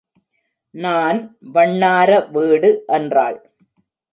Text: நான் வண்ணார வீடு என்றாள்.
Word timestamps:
நான் 0.73 1.19
வண்ணார 1.53 2.09
வீடு 2.31 2.71
என்றாள். 2.87 3.39